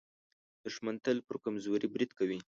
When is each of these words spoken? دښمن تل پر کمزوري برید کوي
دښمن 0.63 0.95
تل 1.03 1.17
پر 1.27 1.35
کمزوري 1.43 1.87
برید 1.93 2.11
کوي 2.19 2.39